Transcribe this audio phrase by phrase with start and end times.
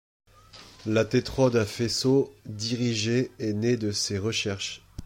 [0.87, 4.81] La tétrode à faisceau dirigé est née de ces recherches.